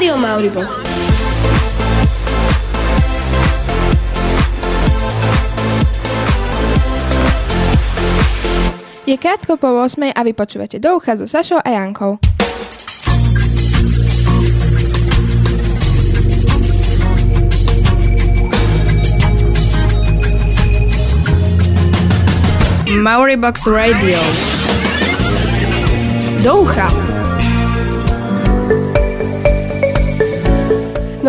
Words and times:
Rádio 0.00 0.16
Mauribox. 0.16 0.80
Je 9.06 9.16
krátko 9.20 9.60
po 9.60 9.68
8 9.84 10.08
a 10.16 10.20
vy 10.24 10.32
počúvate 10.32 10.80
do 10.80 10.96
ucha 10.96 11.20
so 11.20 11.28
Sašou 11.28 11.60
a 11.60 11.68
Jankou. 11.68 12.16
Mauribox 22.88 23.68
Radio. 23.68 24.16
Do 26.40 26.64
ucha. 26.64 27.19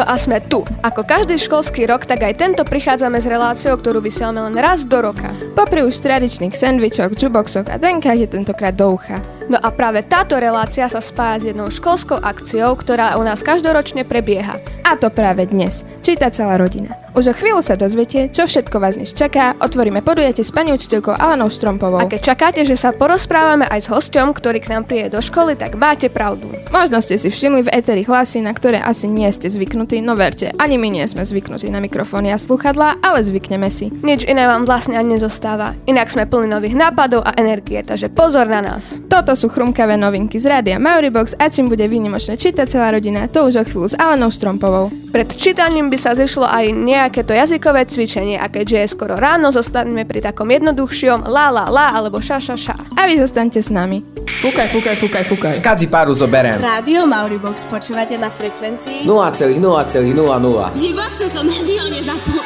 No 0.02 0.10
a 0.10 0.18
sme 0.18 0.42
tu. 0.42 0.66
Ako 0.82 1.06
každý 1.06 1.38
školský 1.38 1.86
rok, 1.86 2.10
tak 2.10 2.26
aj 2.26 2.42
tento 2.42 2.66
prichádzame 2.66 3.22
s 3.22 3.30
reláciou, 3.30 3.78
ktorú 3.78 4.02
vysielame 4.02 4.42
len 4.50 4.58
raz 4.58 4.82
do 4.82 4.98
roka. 4.98 5.30
Popri 5.54 5.86
už 5.86 5.94
tradičných 6.02 6.58
sendvičoch, 6.58 7.14
juboxoch 7.14 7.70
a 7.70 7.78
denkách 7.78 8.26
je 8.26 8.34
tentokrát 8.34 8.74
do 8.74 8.98
ucha. 8.98 9.22
No 9.52 9.60
a 9.60 9.68
práve 9.68 10.00
táto 10.08 10.40
relácia 10.40 10.88
sa 10.88 11.04
spája 11.04 11.36
s 11.44 11.48
jednou 11.52 11.68
školskou 11.68 12.16
akciou, 12.16 12.72
ktorá 12.80 13.20
u 13.20 13.24
nás 13.28 13.44
každoročne 13.44 14.08
prebieha. 14.08 14.56
A 14.88 14.96
to 14.96 15.12
práve 15.12 15.44
dnes. 15.52 15.84
Číta 16.00 16.32
celá 16.32 16.56
rodina. 16.56 16.96
Už 17.12 17.28
o 17.28 17.36
chvíľu 17.36 17.60
sa 17.60 17.76
dozviete, 17.76 18.32
čo 18.32 18.48
všetko 18.48 18.80
vás 18.80 18.96
dnes 18.96 19.12
čaká. 19.12 19.52
Otvoríme 19.60 20.00
podujatie 20.00 20.48
s 20.48 20.56
pani 20.56 20.72
učiteľkou 20.72 21.12
Alenou 21.12 21.52
Štrompovou. 21.52 22.00
A 22.00 22.08
keď 22.08 22.32
čakáte, 22.32 22.64
že 22.64 22.80
sa 22.80 22.96
porozprávame 22.96 23.68
aj 23.68 23.84
s 23.84 23.92
hosťom, 23.92 24.32
ktorý 24.32 24.64
k 24.64 24.72
nám 24.72 24.88
príde 24.88 25.12
do 25.12 25.20
školy, 25.20 25.60
tak 25.60 25.76
máte 25.76 26.08
pravdu. 26.08 26.48
Možno 26.72 27.04
ste 27.04 27.20
si 27.20 27.28
všimli 27.28 27.68
v 27.68 27.74
eteri 27.76 28.08
hlasy, 28.08 28.40
na 28.40 28.56
ktoré 28.56 28.80
asi 28.80 29.12
nie 29.12 29.28
ste 29.36 29.52
zvyknutí, 29.52 30.00
no 30.00 30.16
verte, 30.16 30.56
ani 30.56 30.80
my 30.80 30.88
nie 30.88 31.04
sme 31.04 31.28
zvyknutí 31.28 31.68
na 31.68 31.84
mikrofóny 31.84 32.32
a 32.32 32.40
sluchadlá, 32.40 33.04
ale 33.04 33.20
zvykneme 33.20 33.68
si. 33.68 33.92
Nič 33.92 34.24
iné 34.24 34.48
vám 34.48 34.64
vlastne 34.64 34.96
ani 34.96 35.20
nezostáva. 35.20 35.76
Inak 35.92 36.08
sme 36.08 36.32
plní 36.32 36.48
nových 36.48 36.80
nápadov 36.80 37.28
a 37.28 37.36
energie, 37.36 37.84
takže 37.84 38.08
pozor 38.08 38.48
na 38.48 38.64
nás. 38.64 39.04
Toto 39.12 39.36
sú 39.42 39.50
chrumkavé 39.50 39.98
novinky 39.98 40.38
z 40.38 40.46
rádia 40.46 40.78
Mauribox 40.78 41.34
a 41.42 41.50
čím 41.50 41.66
bude 41.66 41.90
výnimočne 41.90 42.38
čítať 42.38 42.70
celá 42.70 42.94
rodina, 42.94 43.26
to 43.26 43.50
už 43.50 43.58
o 43.58 43.64
chvíľu 43.66 43.90
s 43.90 43.98
Alenou 43.98 44.30
Štrompovou. 44.30 44.94
Pred 45.10 45.34
čítaním 45.34 45.90
by 45.90 45.98
sa 45.98 46.14
zišlo 46.14 46.46
aj 46.46 46.70
nejaké 46.70 47.26
to 47.26 47.34
jazykové 47.34 47.90
cvičenie 47.90 48.38
a 48.38 48.46
keďže 48.54 48.78
je 48.86 48.88
skoro 48.94 49.18
ráno, 49.18 49.50
zostaneme 49.50 50.06
pri 50.06 50.22
takom 50.22 50.46
jednoduchšom 50.46 51.26
la 51.26 51.50
la 51.50 51.66
la 51.74 51.98
alebo 51.98 52.22
ša 52.22 52.38
ša 52.38 52.54
ša. 52.54 52.76
A 52.94 53.10
vy 53.10 53.18
zostanete 53.18 53.66
s 53.66 53.74
nami. 53.74 54.06
Fúkaj, 54.30 54.68
fúkaj, 54.70 54.96
fúkaj, 55.02 55.24
fúkaj. 55.26 55.54
Skadzi 55.58 55.90
páru 55.90 56.14
zoberiem. 56.14 56.62
Rádio 56.62 57.10
Mauribox 57.10 57.66
počúvate 57.66 58.22
na 58.22 58.30
frekvencii 58.30 59.10
0,0,00. 59.10 59.58
Život 60.78 61.12
to 61.18 61.26
som 61.26 61.46
mediálne 61.50 62.00
zapol. 62.06 62.46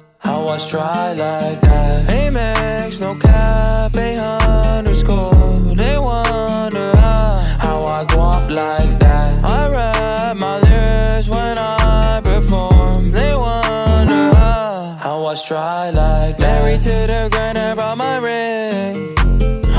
I 0.31 0.57
try 0.57 1.13
like 1.13 1.61
that. 1.61 2.09
Amex, 2.09 2.99
no 2.99 3.15
cap, 3.15 3.95
a 3.95 4.17
underscore. 4.77 5.55
They 5.75 5.97
wonder 5.97 6.95
how, 6.97 7.85
I 7.85 8.05
go 8.05 8.21
up 8.21 8.49
like 8.49 8.99
that. 8.99 9.43
I 9.45 9.69
rap 9.69 10.37
my 10.37 10.59
lyrics 10.59 11.27
when 11.29 11.57
I 11.57 12.21
perform. 12.23 13.11
They 13.11 13.33
wonder 13.35 14.33
how, 14.35 14.97
how 14.99 15.25
I 15.25 15.35
try 15.35 15.89
like 15.89 16.37
that. 16.37 16.61
Married 16.63 16.81
to 16.81 17.07
the 17.11 17.29
grind 17.31 17.57
I 17.57 17.73
brought 17.75 17.97
my 17.97 18.17
ring. 18.17 19.15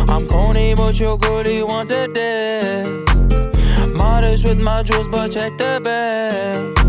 I'm 0.08 0.26
corny, 0.26 0.74
but 0.74 0.98
you're 0.98 1.18
good, 1.18 1.48
you 1.48 1.66
want 1.66 1.88
the 1.90 2.08
dick. 2.18 3.94
Modest 3.94 4.48
with 4.48 4.58
my 4.58 4.82
jewels, 4.82 5.08
but 5.08 5.28
check 5.32 5.56
the 5.58 5.80
bag. 5.84 6.81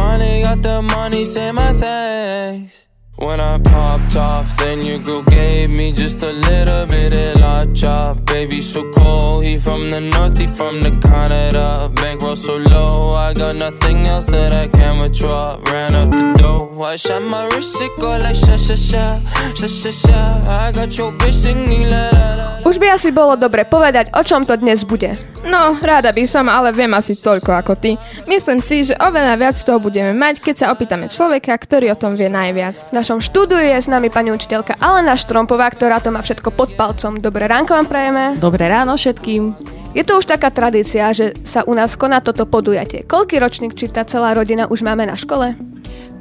Finally 0.00 0.42
got 0.42 0.62
the 0.62 0.80
money, 0.80 1.24
say 1.24 1.52
my 1.52 1.74
thanks. 1.74 2.79
When 3.20 3.38
I 3.38 3.58
popped 3.60 4.16
off, 4.16 4.56
then 4.56 4.80
your 4.80 4.98
girl 4.98 5.22
gave 5.28 5.68
me 5.68 5.92
just 5.92 6.22
a 6.22 6.32
little 6.32 6.86
bit 6.86 7.12
of 7.14 7.36
la 7.36 7.66
chop. 7.76 8.24
Baby, 8.24 8.62
so 8.62 8.90
cold. 8.96 9.44
He 9.44 9.56
from 9.60 9.90
the 9.90 10.00
north, 10.00 10.38
he 10.40 10.46
from 10.46 10.80
the 10.80 10.90
Canada. 10.90 11.92
Bankroll 12.00 12.34
so 12.34 12.56
low, 12.56 13.12
I 13.12 13.34
got 13.34 13.56
nothing 13.56 14.06
else 14.06 14.26
that 14.32 14.54
I 14.54 14.68
can 14.68 14.98
withdraw. 14.98 15.60
Ran 15.70 15.94
up 15.94 16.10
the 16.10 16.32
dough, 16.40 16.72
I 16.80 16.96
shot 16.96 17.20
my 17.20 17.44
wrist, 17.52 17.76
it 17.80 17.92
go 18.00 18.16
like 18.16 18.34
sha 18.34 18.56
sha 18.56 18.74
sha, 18.74 19.20
sha 19.52 19.68
sha 19.68 19.90
sha. 19.92 20.20
I 20.48 20.72
got 20.72 20.96
your 20.96 21.12
bitch 21.12 21.44
singing 21.44 21.92
la 21.92 22.08
la 22.16 22.28
la. 22.40 22.46
Už 22.60 22.76
by 22.76 22.92
asi 22.92 23.08
bolo 23.08 23.40
dobre 23.40 23.64
povedať, 23.64 24.12
o 24.12 24.20
čom 24.20 24.44
to 24.44 24.56
dnes 24.56 24.84
bude. 24.84 25.16
No, 25.40 25.72
rada 25.80 26.12
by 26.12 26.24
som, 26.28 26.44
ale 26.52 26.68
viem 26.76 26.92
asi 26.92 27.16
toľko 27.16 27.56
ako 27.56 27.72
ty. 27.80 27.96
Myslím 28.28 28.60
si, 28.60 28.84
že 28.84 28.92
oveľa 29.00 29.40
viac 29.40 29.56
toho 29.56 29.80
budeme 29.80 30.12
mať, 30.12 30.44
keď 30.44 30.54
sa 30.54 30.66
opýtame 30.68 31.08
človeka, 31.08 31.56
ktorý 31.56 31.88
o 31.88 31.96
tom 31.96 32.12
vie 32.12 32.28
najviac. 32.28 32.92
V 32.92 33.00
našom 33.10 33.26
štúdiu 33.26 33.58
je 33.58 33.74
s 33.74 33.90
nami 33.90 34.06
pani 34.06 34.30
učiteľka 34.30 34.78
Alena 34.78 35.18
Štrompová, 35.18 35.66
ktorá 35.74 35.98
to 35.98 36.14
má 36.14 36.22
všetko 36.22 36.54
pod 36.54 36.78
palcom. 36.78 37.18
Dobré 37.18 37.50
ránko 37.50 37.74
vám 37.74 37.90
prajeme. 37.90 38.38
Dobré 38.38 38.70
ráno 38.70 38.94
všetkým. 38.94 39.50
Je 39.98 40.06
to 40.06 40.22
už 40.22 40.30
taká 40.30 40.46
tradícia, 40.54 41.10
že 41.10 41.34
sa 41.42 41.66
u 41.66 41.74
nás 41.74 41.98
koná 41.98 42.22
toto 42.22 42.46
podujatie. 42.46 43.02
Koľký 43.02 43.42
ročník 43.42 43.74
či 43.74 43.90
tá 43.90 44.06
celá 44.06 44.30
rodina 44.30 44.70
už 44.70 44.86
máme 44.86 45.10
na 45.10 45.18
škole? 45.18 45.58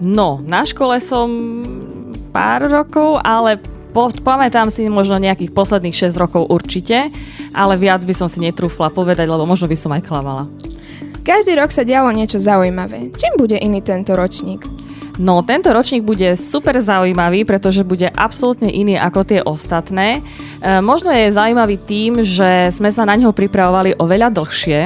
No, 0.01 0.41
na 0.41 0.65
škole 0.65 0.97
som 0.97 1.29
pár 2.33 2.65
rokov, 2.65 3.21
ale 3.21 3.61
po, 3.93 4.09
pamätám 4.09 4.73
si 4.73 4.89
možno 4.89 5.21
nejakých 5.21 5.53
posledných 5.53 5.93
6 5.93 6.17
rokov 6.17 6.49
určite, 6.49 7.13
ale 7.53 7.77
viac 7.77 8.01
by 8.01 8.17
som 8.17 8.25
si 8.25 8.41
netrúfla 8.41 8.89
povedať, 8.89 9.29
lebo 9.29 9.45
možno 9.45 9.69
by 9.69 9.77
som 9.77 9.93
aj 9.93 10.09
klamala. 10.09 10.49
Každý 11.21 11.53
rok 11.53 11.69
sa 11.69 11.85
dialo 11.85 12.09
niečo 12.09 12.41
zaujímavé. 12.41 13.13
Čím 13.13 13.37
bude 13.37 13.61
iný 13.61 13.85
tento 13.85 14.17
ročník? 14.17 14.88
No, 15.19 15.43
tento 15.43 15.67
ročník 15.75 16.07
bude 16.07 16.39
super 16.39 16.79
zaujímavý, 16.79 17.43
pretože 17.43 17.83
bude 17.83 18.07
absolútne 18.07 18.71
iný 18.71 18.95
ako 18.95 19.19
tie 19.27 19.39
ostatné. 19.43 20.23
E, 20.63 20.79
možno 20.79 21.11
je 21.11 21.35
zaujímavý 21.35 21.75
tým, 21.75 22.23
že 22.23 22.71
sme 22.71 22.87
sa 22.87 23.03
na 23.03 23.19
neho 23.19 23.35
pripravovali 23.35 23.99
oveľa 23.99 24.31
dlhšie. 24.31 24.79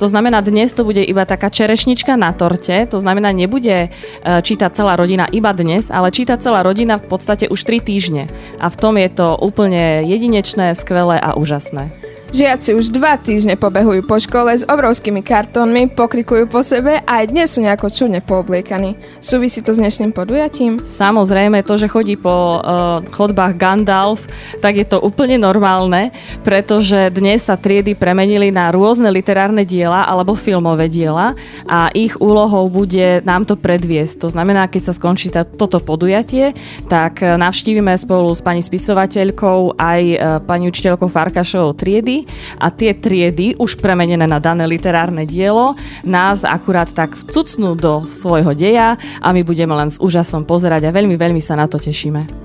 To 0.00 0.06
znamená, 0.08 0.40
dnes 0.40 0.72
to 0.72 0.88
bude 0.88 1.04
iba 1.04 1.28
taká 1.28 1.52
čerešnička 1.52 2.16
na 2.16 2.32
torte. 2.32 2.88
To 2.88 2.96
znamená, 2.96 3.28
nebude 3.36 3.76
e, 3.76 3.88
čítať 4.24 4.72
celá 4.72 4.96
rodina 4.96 5.28
iba 5.28 5.52
dnes, 5.52 5.92
ale 5.92 6.08
číta 6.08 6.40
celá 6.40 6.64
rodina 6.64 6.96
v 6.96 7.04
podstate 7.04 7.52
už 7.52 7.60
3 7.68 7.84
týždne. 7.84 8.32
A 8.56 8.72
v 8.72 8.78
tom 8.80 8.96
je 8.96 9.12
to 9.12 9.36
úplne 9.36 10.00
jedinečné, 10.08 10.72
skvelé 10.72 11.20
a 11.20 11.36
úžasné. 11.36 12.13
Žiaci 12.34 12.74
už 12.74 12.90
dva 12.90 13.14
týždne 13.14 13.54
pobehujú 13.54 14.10
po 14.10 14.18
škole 14.18 14.50
s 14.58 14.66
obrovskými 14.66 15.22
kartónmi, 15.22 15.86
pokrikujú 15.94 16.50
po 16.50 16.66
sebe 16.66 16.98
a 16.98 17.22
aj 17.22 17.30
dnes 17.30 17.54
sú 17.54 17.62
nejako 17.62 17.86
čudne 17.94 18.18
poobliekaní. 18.18 18.98
Súvisí 19.22 19.62
to 19.62 19.70
s 19.70 19.78
dnešným 19.78 20.10
podujatím? 20.10 20.82
Samozrejme, 20.82 21.62
to, 21.62 21.78
že 21.78 21.86
chodí 21.86 22.18
po 22.18 22.58
uh, 22.58 23.06
chodbách 23.14 23.54
Gandalf, 23.54 24.26
tak 24.58 24.74
je 24.74 24.82
to 24.82 24.98
úplne 24.98 25.38
normálne, 25.38 26.10
pretože 26.42 27.14
dnes 27.14 27.46
sa 27.46 27.54
triedy 27.54 27.94
premenili 27.94 28.50
na 28.50 28.74
rôzne 28.74 29.14
literárne 29.14 29.62
diela 29.62 30.02
alebo 30.02 30.34
filmové 30.34 30.90
diela 30.90 31.38
a 31.70 31.94
ich 31.94 32.18
úlohou 32.18 32.66
bude 32.66 33.22
nám 33.22 33.46
to 33.46 33.54
predviesť. 33.54 34.26
To 34.26 34.28
znamená, 34.34 34.66
keď 34.66 34.90
sa 34.90 34.96
skončí 34.98 35.30
tá, 35.30 35.46
toto 35.46 35.78
podujatie, 35.78 36.50
tak 36.90 37.22
e, 37.22 37.38
navštívime 37.38 37.94
spolu 37.94 38.34
s 38.34 38.42
pani 38.42 38.58
spisovateľkou 38.58 39.78
aj 39.78 40.02
uh, 40.02 40.18
pani 40.42 40.66
učiteľkou 40.66 41.06
Farkašovou 41.06 41.78
triedy 41.78 42.23
a 42.58 42.68
tie 42.72 42.96
triedy, 42.96 43.56
už 43.56 43.78
premenené 43.78 44.24
na 44.24 44.42
dané 44.42 44.64
literárne 44.66 45.24
dielo, 45.24 45.76
nás 46.04 46.42
akurát 46.42 46.90
tak 46.90 47.14
vcucnú 47.14 47.76
do 47.78 48.04
svojho 48.04 48.52
deja 48.52 48.96
a 49.20 49.28
my 49.30 49.46
budeme 49.46 49.72
len 49.76 49.88
s 49.88 50.00
úžasom 50.00 50.44
pozerať 50.48 50.88
a 50.88 50.94
veľmi, 50.94 51.14
veľmi 51.14 51.40
sa 51.40 51.56
na 51.56 51.70
to 51.70 51.80
tešíme. 51.80 52.44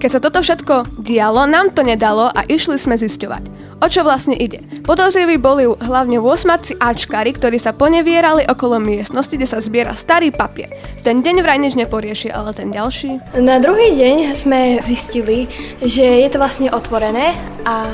Keď 0.00 0.10
sa 0.16 0.24
toto 0.24 0.40
všetko 0.40 1.04
dialo, 1.04 1.44
nám 1.44 1.76
to 1.76 1.84
nedalo 1.84 2.32
a 2.32 2.40
išli 2.48 2.80
sme 2.80 2.96
zisťovať. 2.96 3.60
O 3.80 3.88
čo 3.88 4.04
vlastne 4.04 4.36
ide? 4.36 4.60
Podozriví 4.84 5.40
boli 5.40 5.64
hlavne 5.64 6.20
8 6.20 6.76
Ačkári, 6.80 7.32
ktorí 7.32 7.56
sa 7.56 7.72
ponevierali 7.72 8.44
okolo 8.44 8.76
miestnosti, 8.76 9.32
kde 9.32 9.48
sa 9.48 9.60
zbiera 9.60 9.96
starý 9.96 10.32
papier. 10.32 10.68
V 11.00 11.04
ten 11.04 11.24
deň 11.24 11.40
vraj 11.40 11.56
nič 11.60 11.80
neporieši, 11.80 12.28
ale 12.28 12.52
ten 12.52 12.68
ďalší... 12.72 13.40
Na 13.40 13.56
druhý 13.56 13.96
deň 13.96 14.36
sme 14.36 14.80
zistili, 14.84 15.48
že 15.80 16.04
je 16.04 16.28
to 16.28 16.36
vlastne 16.36 16.68
otvorené 16.72 17.36
a 17.64 17.88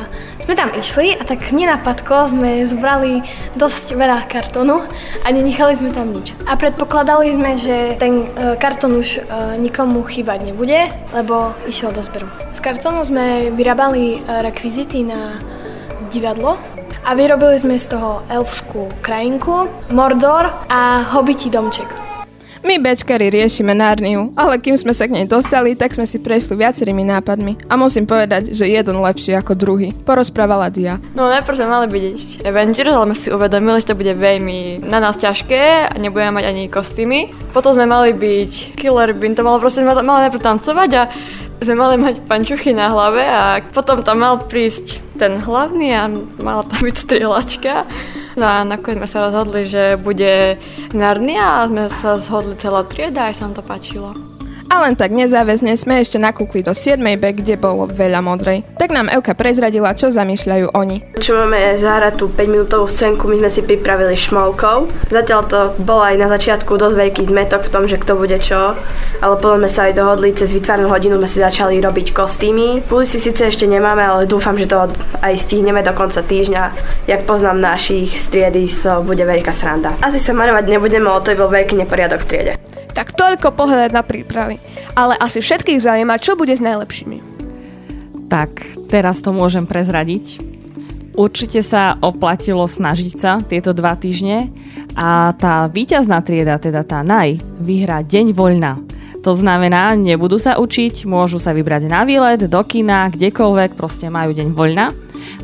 sme 0.46 0.54
tam 0.54 0.70
išli 0.78 1.19
a 1.19 1.26
tak 1.26 1.50
nenapadko 1.50 2.31
sme 2.31 2.62
zbrali 2.62 3.26
dosť 3.58 3.98
veľa 3.98 4.31
kartónu 4.31 4.78
a 5.26 5.26
nenechali 5.34 5.75
sme 5.75 5.90
tam 5.90 6.14
nič. 6.14 6.38
A 6.46 6.54
predpokladali 6.54 7.34
sme, 7.34 7.58
že 7.58 7.98
ten 7.98 8.31
e, 8.31 8.54
kartón 8.54 8.94
už 8.94 9.19
e, 9.19 9.20
nikomu 9.58 10.06
chýbať 10.06 10.46
nebude, 10.46 10.87
lebo 11.10 11.50
išiel 11.66 11.90
do 11.90 11.98
zberu. 11.98 12.31
Z 12.54 12.62
kartónu 12.62 13.02
sme 13.02 13.50
vyrábali 13.58 14.22
e, 14.22 14.46
rekvizity 14.46 15.02
na 15.02 15.43
divadlo 16.14 16.54
a 17.02 17.10
vyrobili 17.19 17.58
sme 17.58 17.75
z 17.75 17.98
toho 17.98 18.22
elfskú 18.31 18.87
krajinku, 19.02 19.66
Mordor 19.90 20.46
a 20.70 21.10
hobití 21.10 21.50
domček. 21.50 22.06
My 22.66 22.82
bečkari 22.82 23.30
riešime 23.30 23.78
Narniu, 23.78 24.34
ale 24.34 24.58
kým 24.58 24.74
sme 24.74 24.90
sa 24.90 25.06
k 25.06 25.14
nej 25.14 25.26
dostali, 25.30 25.78
tak 25.78 25.94
sme 25.94 26.02
si 26.02 26.18
prešli 26.18 26.58
viacerými 26.58 27.06
nápadmi. 27.06 27.70
A 27.70 27.78
musím 27.78 28.10
povedať, 28.10 28.50
že 28.50 28.66
jeden 28.66 28.98
lepší 28.98 29.38
ako 29.38 29.54
druhý. 29.54 29.94
Porozprávala 30.02 30.66
Dia. 30.74 30.98
No 31.14 31.30
najprv 31.30 31.62
sme 31.62 31.70
mali 31.70 31.86
byť 31.86 32.42
Avengers, 32.42 32.90
ale 32.90 33.06
sme 33.14 33.16
si 33.22 33.28
uvedomili, 33.30 33.78
že 33.78 33.94
to 33.94 34.00
bude 34.02 34.10
veľmi 34.18 34.82
na 34.82 34.98
nás 34.98 35.14
ťažké 35.14 35.86
a 35.86 35.94
nebudeme 35.94 36.42
mať 36.42 36.44
ani 36.50 36.66
kostýmy. 36.66 37.30
Potom 37.54 37.70
sme 37.70 37.86
mali 37.86 38.10
byť 38.10 38.74
Killer 38.74 39.14
Bean, 39.14 39.38
to 39.38 39.46
malo 39.46 39.62
proste, 39.62 39.86
malo 39.86 40.02
najprv 40.02 40.42
tancovať 40.42 40.90
a 40.98 41.02
sme 41.62 41.78
mali 41.78 41.94
mať 42.02 42.26
pančuchy 42.26 42.74
na 42.74 42.90
hlave 42.90 43.22
a 43.22 43.62
potom 43.62 44.02
tam 44.02 44.26
mal 44.26 44.42
prísť 44.42 44.98
ten 45.14 45.38
hlavný 45.38 45.94
a 45.94 46.10
mala 46.42 46.66
tam 46.66 46.82
byť 46.82 46.96
strieľačka. 46.98 47.86
No 48.36 48.44
a 48.44 48.68
nakoniec 48.68 49.00
sme 49.00 49.08
sa 49.08 49.24
rozhodli, 49.24 49.64
že 49.64 49.96
bude 49.96 50.60
Narnia 50.92 51.64
a 51.64 51.68
sme 51.72 51.88
sa 51.88 52.20
zhodli 52.20 52.52
celá 52.60 52.84
trieda 52.84 53.24
a 53.24 53.32
aj 53.32 53.40
sa 53.40 53.48
nám 53.48 53.56
to 53.56 53.64
páčilo. 53.64 54.35
A 54.66 54.82
len 54.82 54.98
tak 54.98 55.14
nezáväzne 55.14 55.78
sme 55.78 56.02
ešte 56.02 56.18
nakúkli 56.18 56.60
do 56.60 56.74
7. 56.74 56.98
B, 56.98 57.24
kde 57.32 57.54
bolo 57.54 57.86
veľa 57.86 58.18
modrej. 58.18 58.66
Tak 58.76 58.90
nám 58.90 59.06
Euka 59.08 59.32
prezradila, 59.38 59.94
čo 59.94 60.10
zamýšľajú 60.10 60.74
oni. 60.74 61.22
Čo 61.22 61.38
máme 61.38 61.78
zahrať 61.78 62.18
tú 62.18 62.26
5-minútovú 62.28 62.90
scénku, 62.90 63.30
my 63.30 63.46
sme 63.46 63.50
si 63.50 63.62
pripravili 63.62 64.18
šmolkov. 64.18 64.90
Zatiaľ 65.08 65.40
to 65.46 65.60
bolo 65.80 66.02
aj 66.02 66.16
na 66.18 66.26
začiatku 66.26 66.74
dosť 66.74 66.96
veľký 66.98 67.22
zmetok 67.30 67.62
v 67.62 67.72
tom, 67.72 67.84
že 67.86 67.96
kto 67.96 68.18
bude 68.18 68.36
čo, 68.42 68.74
ale 69.22 69.34
potom 69.38 69.62
sme 69.62 69.70
sa 69.70 69.86
aj 69.86 69.96
dohodli, 69.96 70.34
cez 70.34 70.50
vytvarnú 70.50 70.90
hodinu 70.90 71.16
sme 71.22 71.28
si 71.30 71.38
začali 71.40 71.78
robiť 71.78 72.10
kostýmy. 72.10 72.82
Pulici 72.84 73.22
síce 73.22 73.46
ešte 73.46 73.70
nemáme, 73.70 74.02
ale 74.02 74.26
dúfam, 74.26 74.58
že 74.58 74.66
to 74.66 74.90
aj 75.22 75.34
stihneme 75.38 75.80
do 75.86 75.94
konca 75.94 76.20
týždňa. 76.20 76.62
Jak 77.06 77.22
poznám 77.22 77.62
našich 77.62 78.12
striedy, 78.12 78.66
so 78.66 79.00
bude 79.06 79.22
veľká 79.22 79.54
sranda. 79.54 79.94
Asi 80.02 80.19
sa 80.19 80.34
marovať 80.34 80.66
nebudeme, 80.66 81.06
ale 81.06 81.22
to 81.22 81.32
je 81.32 81.40
bol 81.40 81.48
veľký 81.48 81.78
neporiadok 81.78 82.20
v 82.20 82.26
striede. 82.26 82.54
Tak 82.96 83.12
toľko 83.12 83.52
pohľad 83.52 83.93
na 83.93 84.00
prípravy. 84.00 84.56
Ale 84.96 85.20
asi 85.20 85.44
všetkých 85.44 85.84
zaujíma, 85.84 86.16
čo 86.16 86.32
bude 86.32 86.56
s 86.56 86.64
najlepšími. 86.64 87.20
Tak, 88.32 88.64
teraz 88.88 89.20
to 89.20 89.37
môžem 89.37 89.69
prezradiť. 89.69 90.40
Určite 91.12 91.60
sa 91.60 92.00
oplatilo 92.00 92.64
snažiť 92.64 93.12
sa 93.12 93.44
tieto 93.44 93.76
dva 93.76 94.00
týždne 94.00 94.48
a 94.96 95.37
tá 95.37 95.69
víťazná 95.69 96.25
trieda, 96.25 96.56
teda 96.56 96.84
tá 96.88 97.04
naj, 97.04 97.37
vyhrá 97.60 98.00
deň 98.00 98.32
voľna. 98.32 98.81
To 99.20 99.37
znamená, 99.37 99.93
nebudú 99.93 100.40
sa 100.40 100.56
učiť, 100.56 101.04
môžu 101.04 101.37
sa 101.37 101.52
vybrať 101.52 101.93
na 101.93 102.08
výlet, 102.08 102.48
do 102.48 102.62
kina, 102.64 103.12
kdekoľvek, 103.12 103.76
proste 103.76 104.08
majú 104.08 104.32
deň 104.32 104.56
voľna. 104.56 104.93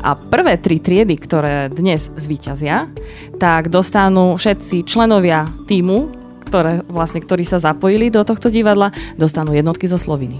A 0.01 0.17
prvé 0.17 0.57
tri 0.57 0.81
triedy, 0.81 1.19
ktoré 1.21 1.69
dnes 1.69 2.09
zvíťazia, 2.17 2.89
tak 3.37 3.69
dostanú 3.69 4.33
všetci 4.39 4.87
členovia 4.87 5.45
týmu 5.67 6.22
ktoré, 6.53 6.85
vlastne, 6.85 7.17
ktorí 7.17 7.41
sa 7.41 7.57
zapojili 7.57 8.13
do 8.13 8.21
tohto 8.21 8.53
divadla, 8.53 8.93
dostanú 9.17 9.57
jednotky 9.57 9.89
zo 9.89 9.97
Sloviny. 9.97 10.37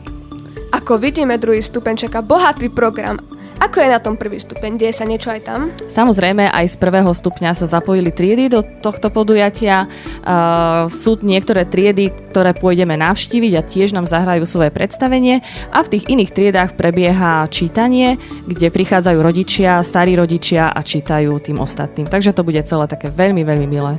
Ako 0.70 1.02
vidíme, 1.02 1.42
druhý 1.42 1.58
stupeň 1.58 2.06
čaká 2.06 2.22
bohatý 2.22 2.70
program. 2.70 3.18
Ako 3.58 3.82
je 3.82 3.90
na 3.90 3.98
tom 3.98 4.14
prvý 4.14 4.38
stupeň? 4.38 4.78
Deje 4.78 4.94
sa 4.94 5.10
niečo 5.10 5.34
aj 5.34 5.42
tam? 5.42 5.74
Samozrejme, 5.90 6.54
aj 6.54 6.74
z 6.74 6.76
prvého 6.78 7.10
stupňa 7.10 7.58
sa 7.58 7.66
zapojili 7.66 8.14
triedy 8.14 8.46
do 8.46 8.62
tohto 8.62 9.10
podujatia. 9.10 9.90
Uh, 10.22 10.86
sú 10.92 11.18
niektoré 11.26 11.66
triedy, 11.66 12.14
ktoré 12.30 12.54
pôjdeme 12.54 12.94
navštíviť 12.94 13.54
a 13.58 13.66
tiež 13.66 13.98
nám 13.98 14.06
zahrajú 14.06 14.46
svoje 14.46 14.70
predstavenie. 14.70 15.42
A 15.74 15.82
v 15.82 15.98
tých 15.98 16.14
iných 16.14 16.34
triedách 16.34 16.78
prebieha 16.78 17.50
čítanie, 17.50 18.22
kde 18.46 18.70
prichádzajú 18.70 19.18
rodičia, 19.18 19.82
starí 19.82 20.14
rodičia 20.14 20.70
a 20.70 20.78
čítajú 20.84 21.42
tým 21.42 21.58
ostatným. 21.58 22.06
Takže 22.06 22.38
to 22.38 22.46
bude 22.46 22.62
celé 22.68 22.86
také 22.86 23.10
veľmi, 23.10 23.42
veľmi 23.42 23.66
milé. 23.66 23.98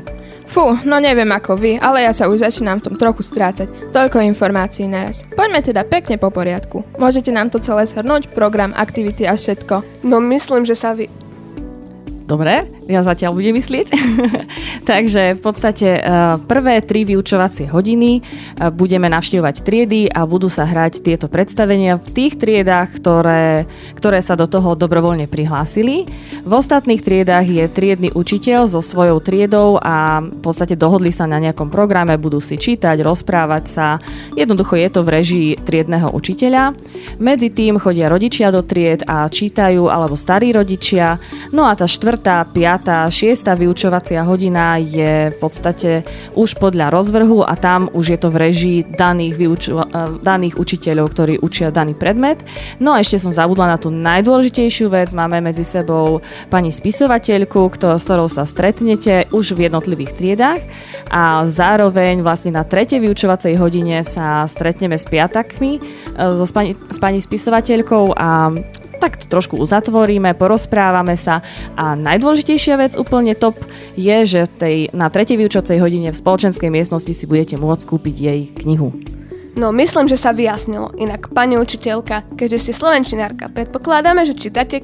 Fú, 0.54 0.70
no 0.86 1.02
neviem 1.02 1.26
ako 1.34 1.58
vy, 1.58 1.82
ale 1.82 2.06
ja 2.06 2.14
sa 2.14 2.30
už 2.30 2.46
začínam 2.46 2.78
v 2.78 2.86
tom 2.86 2.94
trochu 2.94 3.26
strácať. 3.26 3.90
Toľko 3.90 4.22
informácií 4.22 4.86
naraz. 4.86 5.26
Poďme 5.34 5.58
teda 5.58 5.82
pekne 5.82 6.14
po 6.14 6.30
poriadku. 6.30 6.86
Môžete 6.94 7.34
nám 7.34 7.50
to 7.50 7.58
celé 7.58 7.82
shrnúť, 7.90 8.30
program, 8.30 8.70
aktivity 8.70 9.26
a 9.26 9.34
všetko. 9.34 10.06
No 10.06 10.22
myslím, 10.22 10.62
že 10.62 10.78
sa 10.78 10.94
vy 10.94 11.10
Dobre, 12.24 12.64
ja 12.84 13.00
zatiaľ 13.00 13.32
budem 13.36 13.56
myslieť. 13.56 13.88
Takže 14.90 15.36
v 15.36 15.40
podstate 15.40 15.88
uh, 15.98 16.36
prvé 16.44 16.84
tri 16.84 17.08
vyučovacie 17.08 17.69
hodiny 17.72 18.20
uh, 18.20 18.69
budeme 18.69 19.08
navštevovať 19.08 19.64
triedy 19.64 20.12
a 20.12 20.28
budú 20.28 20.52
sa 20.52 20.69
hrať 20.69 21.00
tieto 21.00 21.26
predstavenia 21.32 21.96
v 21.96 22.08
tých 22.12 22.36
triedách, 22.36 23.00
ktoré, 23.00 23.64
ktoré 23.96 24.20
sa 24.20 24.36
do 24.36 24.44
toho 24.44 24.76
dobrovoľne 24.76 25.25
prihlásili. 25.31 26.04
V 26.44 26.52
ostatných 26.52 27.00
triedách 27.00 27.48
je 27.48 27.64
triedny 27.72 28.08
učiteľ 28.12 28.69
so 28.69 28.84
svojou 28.84 29.20
triedou 29.25 29.80
a 29.80 30.20
v 30.20 30.40
podstate 30.44 30.76
dohodli 30.76 31.08
sa 31.08 31.25
na 31.25 31.40
nejakom 31.40 31.72
programe, 31.72 32.20
budú 32.20 32.38
si 32.38 32.60
čítať, 32.60 33.00
rozprávať 33.00 33.64
sa. 33.64 33.87
Jednoducho 34.37 34.76
je 34.76 34.88
to 34.92 35.00
v 35.00 35.12
režii 35.12 35.48
triedného 35.56 36.12
učiteľa. 36.12 36.76
Medzi 37.16 37.48
tým 37.48 37.80
chodia 37.80 38.12
rodičia 38.12 38.52
do 38.52 38.60
tried 38.60 39.06
a 39.08 39.25
čítajú, 39.25 39.88
alebo 39.88 40.19
starí 40.19 40.52
rodičia. 40.52 41.16
No 41.50 41.64
a 41.64 41.72
tá 41.72 41.88
štvrtá 41.88 42.44
štvrtá, 42.75 43.06
piatá, 43.06 43.06
šiesta 43.06 43.55
vyučovacia 43.55 44.26
hodina 44.26 44.82
je 44.82 45.31
v 45.31 45.37
podstate 45.38 46.03
už 46.35 46.59
podľa 46.59 46.91
rozvrhu 46.91 47.47
a 47.47 47.55
tam 47.55 47.87
už 47.94 48.05
je 48.11 48.19
to 48.19 48.29
v 48.35 48.37
režii 48.50 48.79
daných, 48.99 49.35
vyučo- 49.38 49.79
eh, 49.79 50.19
daných 50.19 50.59
učiteľov, 50.59 51.15
ktorí 51.15 51.35
učia 51.38 51.71
daný 51.71 51.94
predmet. 51.94 52.43
No 52.82 52.91
a 52.91 52.99
ešte 52.99 53.23
som 53.23 53.31
zabudla 53.31 53.71
na 53.71 53.79
tú 53.79 53.94
najdôležitejšiu 53.94 54.91
vec. 54.91 55.15
Máme 55.15 55.38
medzi 55.38 55.62
sebou 55.62 56.19
pani 56.50 56.75
spisovateľku, 56.75 57.71
kto, 57.79 57.94
s 57.94 58.11
ktorou 58.11 58.26
sa 58.26 58.43
stretnete 58.43 59.31
už 59.31 59.55
v 59.55 59.71
jednotlivých 59.71 60.19
triedách 60.19 60.62
a 61.15 61.47
zároveň 61.47 62.26
vlastne 62.26 62.50
na 62.59 62.67
tretej 62.67 62.99
vyučovacej 62.99 63.55
hodine 63.55 64.03
sa 64.03 64.50
stretneme 64.50 64.99
s 64.99 65.06
piatakmi 65.06 65.79
eh, 65.79 66.35
so, 66.35 66.47
pani, 66.50 66.75
s 66.91 66.99
pani 66.99 67.23
spisovateľkou 67.23 68.19
a 68.19 68.50
tak 69.04 69.20
to 69.20 69.28
trošku 69.28 69.60
uzatvoríme, 69.60 70.32
porozprávame 70.32 71.12
sa 71.12 71.44
a 71.76 71.92
najdôležitejšia 71.92 72.80
vec 72.80 72.96
úplne 72.96 73.36
top 73.36 73.60
je, 74.00 74.25
že 74.25 74.40
tej, 74.49 74.88
na 74.96 75.12
tretej 75.12 75.37
vyučocej 75.37 75.76
hodine 75.76 76.08
v 76.08 76.16
spoločenskej 76.16 76.73
miestnosti 76.73 77.12
si 77.12 77.28
budete 77.28 77.61
môcť 77.61 77.84
kúpiť 77.84 78.16
jej 78.16 78.40
knihu. 78.64 78.96
No, 79.61 79.70
myslím, 79.76 80.08
že 80.08 80.16
sa 80.16 80.32
vyjasnilo. 80.32 80.96
Inak, 80.96 81.30
pani 81.30 81.61
učiteľka, 81.61 82.25
keďže 82.34 82.58
ste 82.64 82.73
slovenčinárka, 82.73 83.52
predpokladáme, 83.52 84.25
že 84.25 84.34
čítate 84.34 84.80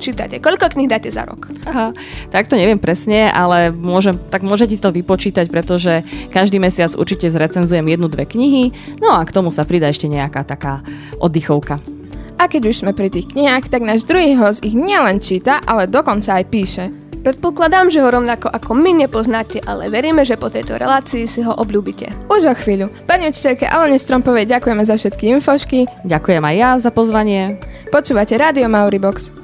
čítate? 0.00 0.40
Koľko 0.40 0.72
kníh 0.72 0.88
dáte 0.88 1.12
za 1.12 1.28
rok? 1.28 1.52
Aha, 1.68 1.92
tak 2.32 2.48
to 2.48 2.56
neviem 2.56 2.80
presne, 2.80 3.28
ale 3.28 3.68
môžem, 3.68 4.16
tak 4.16 4.40
môžete 4.40 4.72
si 4.72 4.80
to 4.80 4.88
vypočítať, 4.88 5.52
pretože 5.52 6.00
každý 6.32 6.56
mesiac 6.56 6.88
určite 6.96 7.28
zrecenzujem 7.28 7.84
jednu, 7.84 8.08
dve 8.08 8.24
knihy, 8.24 8.72
no 9.04 9.12
a 9.12 9.20
k 9.28 9.34
tomu 9.36 9.52
sa 9.52 9.68
pridá 9.68 9.92
ešte 9.92 10.08
nejaká 10.08 10.48
taká 10.48 10.80
oddychovka. 11.20 11.99
A 12.40 12.48
keď 12.48 12.72
už 12.72 12.80
sme 12.80 12.96
pri 12.96 13.12
tých 13.12 13.36
knihách, 13.36 13.68
tak 13.68 13.84
náš 13.84 14.08
druhý 14.08 14.32
host 14.32 14.64
ich 14.64 14.72
nielen 14.72 15.20
číta, 15.20 15.60
ale 15.68 15.84
dokonca 15.84 16.40
aj 16.40 16.44
píše. 16.48 16.88
Predpokladám, 17.20 17.92
že 17.92 18.00
ho 18.00 18.08
rovnako 18.08 18.48
ako 18.48 18.72
my 18.80 19.04
nepoznáte, 19.04 19.60
ale 19.68 19.92
veríme, 19.92 20.24
že 20.24 20.40
po 20.40 20.48
tejto 20.48 20.80
relácii 20.80 21.28
si 21.28 21.44
ho 21.44 21.52
obľúbite. 21.52 22.08
Už 22.32 22.48
o 22.48 22.54
chvíľu. 22.56 22.88
Pani 23.04 23.28
učiteľke 23.28 23.68
Alene 23.68 24.00
Strompovej 24.00 24.48
ďakujeme 24.48 24.80
za 24.88 24.96
všetky 24.96 25.36
infošky. 25.36 25.84
Ďakujem 26.08 26.40
aj 26.40 26.56
ja 26.56 26.70
za 26.80 26.88
pozvanie. 26.88 27.60
Počúvate 27.92 28.40
Radio 28.40 28.72
Mauri 28.72 28.96
Box. 28.96 29.36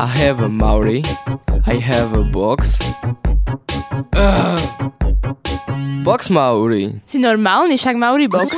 I 0.00 0.08
have 0.08 0.40
a 0.40 0.48
Mauri. 0.48 1.04
I 1.68 1.76
have 1.76 2.16
a 2.16 2.24
box. 2.24 2.80
Uh, 4.16 4.56
box 6.08 6.32
Mauri. 6.32 7.04
Si 7.04 7.20
normálny, 7.20 7.76
však 7.76 8.00
Mauri 8.00 8.32
Box. 8.32 8.48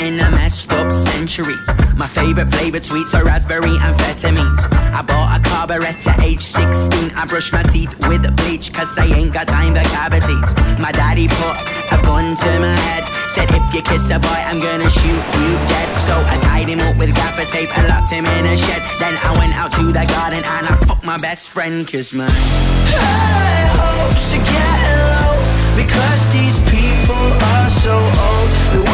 In 0.00 0.20
a 0.20 0.30
messed 0.30 0.72
up 0.72 0.92
century. 0.92 1.56
My 1.96 2.06
favorite 2.06 2.50
flavored 2.50 2.84
sweets 2.84 3.14
are 3.14 3.24
raspberry 3.24 3.70
and 3.70 3.94
amphetamines. 3.94 4.62
I 4.94 5.02
bought 5.02 5.34
a 5.34 5.40
carburet 5.42 6.06
at 6.06 6.20
age 6.22 6.40
16. 6.40 7.10
I 7.16 7.26
brush 7.26 7.52
my 7.52 7.62
teeth 7.64 7.90
with 8.06 8.22
bleach 8.36 8.72
cause 8.72 8.96
I 8.96 9.06
ain't 9.06 9.32
got 9.32 9.48
time 9.48 9.74
for 9.74 9.82
cavities. 9.90 10.54
My 10.78 10.92
daddy 10.92 11.26
put 11.26 11.56
a 11.90 11.98
gun 12.02 12.36
to 12.36 12.50
my 12.60 12.76
head. 12.86 13.04
Said 13.34 13.50
if 13.50 13.74
you 13.74 13.82
kiss 13.82 14.10
a 14.10 14.18
boy, 14.20 14.40
I'm 14.46 14.58
gonna 14.58 14.88
shoot 14.88 15.22
you 15.42 15.50
dead. 15.66 15.88
So 16.06 16.14
I 16.14 16.38
tied 16.38 16.68
him 16.68 16.80
up 16.80 16.96
with 16.96 17.14
gaffer 17.14 17.46
tape 17.50 17.76
and 17.76 17.88
locked 17.88 18.10
him 18.10 18.24
in 18.24 18.46
a 18.46 18.56
shed. 18.56 18.82
Then 18.98 19.18
I 19.18 19.34
went 19.38 19.54
out 19.54 19.72
to 19.72 19.84
the 19.90 20.06
garden 20.06 20.42
and 20.46 20.64
I 20.66 20.74
fucked 20.86 21.04
my 21.04 21.18
best 21.18 21.50
friend 21.50 21.86
cause 21.86 22.12
my 22.14 22.28
high 22.28 23.66
hopes 23.74 24.30
are 24.30 24.44
getting 24.46 25.00
low 25.10 25.34
because 25.74 26.22
these 26.30 26.58
people 26.70 27.24
are 27.54 27.70
so 27.70 27.96
old. 27.98 28.87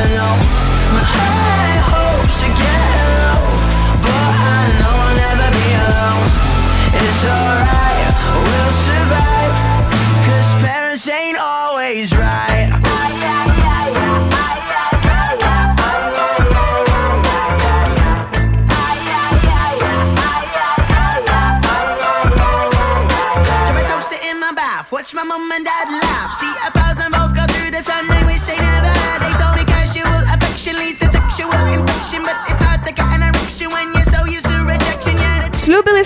even 0.00 0.29